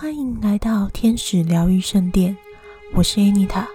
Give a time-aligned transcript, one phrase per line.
[0.00, 2.34] 欢迎来到天使疗愈圣殿，
[2.94, 3.66] 我是 Anita，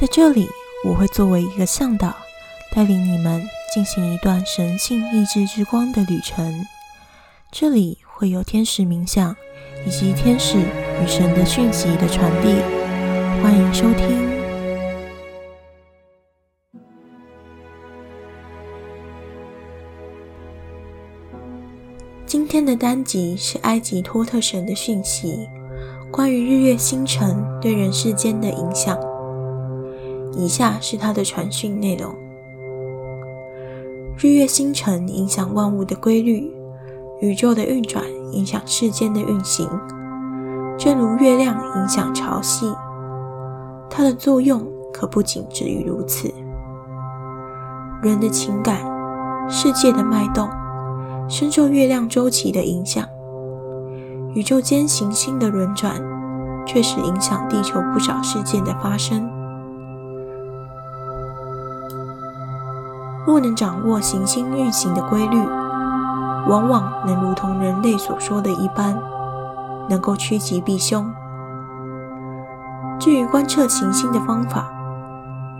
[0.00, 0.48] 在这里
[0.82, 2.16] 我会作为一个向导，
[2.74, 6.64] 带领你们进行一段神性意志之光的旅程。
[7.52, 9.36] 这里会有天使冥想
[9.86, 12.54] 以及天使与神的讯息的传递，
[13.42, 14.35] 欢迎收听。
[22.26, 25.48] 今天的单集是埃及托特神的讯息，
[26.10, 28.98] 关于日月星辰对人世间的影响。
[30.36, 32.12] 以下是他的传讯内容：
[34.18, 36.52] 日月星辰影响万物的规律，
[37.20, 39.70] 宇宙的运转影响世间的运行，
[40.76, 42.76] 正如月亮影响潮汐。
[43.88, 46.28] 它的作用可不仅止于如此。
[48.02, 48.80] 人的情感，
[49.48, 50.50] 世界的脉动。
[51.28, 53.04] 深受月亮周期的影响，
[54.34, 56.00] 宇宙间行星的轮转，
[56.64, 59.28] 确实影响地球不少事件的发生。
[63.26, 65.36] 若能掌握行星运行的规律，
[66.48, 68.96] 往往能如同人类所说的一般，
[69.90, 71.12] 能够趋吉避凶。
[73.00, 74.70] 至于观测行星的方法，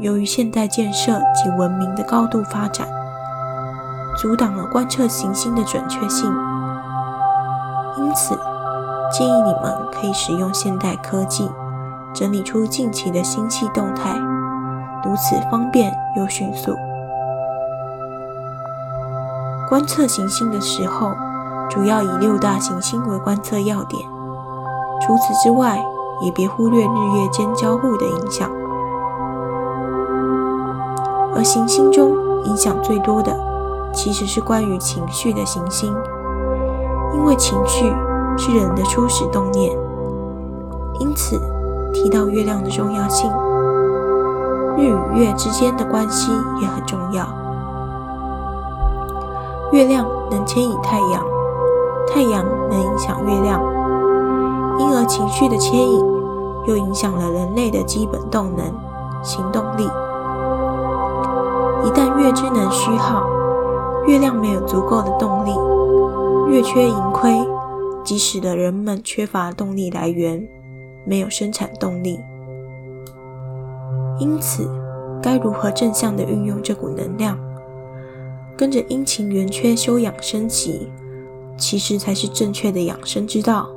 [0.00, 3.01] 由于现代建设及文明的高度发展。
[4.14, 6.32] 阻挡了观测行星的准确性，
[7.98, 8.38] 因此
[9.10, 11.50] 建议你们可以使用现代科技
[12.14, 14.14] 整理出近期的星系动态，
[15.04, 16.76] 如此方便又迅速。
[19.68, 21.12] 观测行星的时候，
[21.70, 24.02] 主要以六大行星为观测要点，
[25.00, 25.82] 除此之外，
[26.20, 28.50] 也别忽略日月间交互的影响。
[31.34, 32.14] 而行星中
[32.44, 33.51] 影响最多的。
[33.92, 35.94] 其实是关于情绪的行星，
[37.14, 37.92] 因为情绪
[38.36, 39.70] 是人的初始动念，
[40.98, 41.38] 因此
[41.92, 43.30] 提到月亮的重要性，
[44.76, 47.26] 日与月之间的关系也很重要。
[49.72, 51.24] 月亮能牵引太阳，
[52.08, 53.60] 太阳能影响月亮，
[54.78, 56.00] 因而情绪的牵引
[56.66, 58.66] 又影响了人类的基本动能——
[59.22, 59.88] 行动力。
[61.84, 63.22] 一旦月之能虚耗，
[64.06, 65.52] 月亮没有足够的动力，
[66.50, 67.38] 月缺盈亏，
[68.04, 70.46] 即使的人们缺乏动力来源，
[71.06, 72.18] 没有生产动力。
[74.18, 74.68] 因此，
[75.22, 77.38] 该如何正向的运用这股能量，
[78.56, 80.90] 跟着阴晴圆缺休养生息，
[81.56, 83.68] 其实才是正确的养生之道。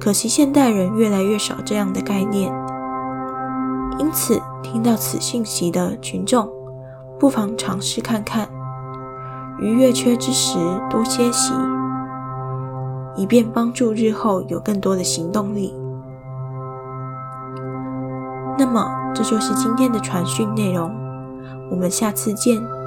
[0.00, 2.52] 可惜现代人越来越少这样的概念，
[3.98, 6.48] 因此听到此信息的群众，
[7.18, 8.48] 不妨尝试看看。
[9.60, 10.58] 于月缺之时
[10.88, 11.52] 多歇息，
[13.16, 15.74] 以便帮助日后有更多的行动力。
[18.58, 20.90] 那么，这就是今天的传讯内容。
[21.70, 22.77] 我们下次见。